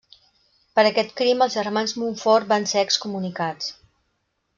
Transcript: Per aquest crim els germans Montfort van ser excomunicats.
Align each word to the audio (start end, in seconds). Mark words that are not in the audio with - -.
Per 0.77 0.85
aquest 0.91 1.11
crim 1.19 1.43
els 1.47 1.57
germans 1.57 1.93
Montfort 2.03 2.49
van 2.55 2.65
ser 2.73 2.83
excomunicats. 2.87 3.71